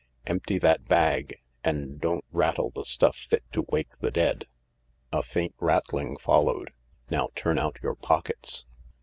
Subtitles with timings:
[0.25, 1.37] "Empty that bag.
[1.63, 4.45] And don't rattle the stuff fit to wake the dead."
[5.13, 6.73] A faint rattling followed."
[7.11, 8.65] Now turn out your pockets."